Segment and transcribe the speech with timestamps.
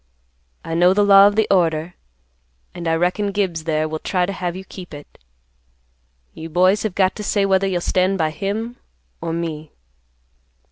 [0.65, 1.93] I know the law of the order,
[2.73, 5.19] and I reckon Gibbs there will try to have you keep it.
[6.33, 8.77] You boys have got to say whether you'll stand by him
[9.21, 9.73] or me.